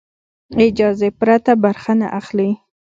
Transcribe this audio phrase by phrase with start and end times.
[0.65, 2.49] اجازې پرته برخه نه اخلي.